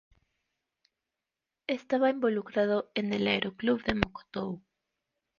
Estaba 1.67 2.09
involucrado 2.09 2.89
en 2.95 3.13
el 3.13 3.27
aeroclub 3.27 3.83
de 3.83 3.93
Mokotów. 3.93 4.59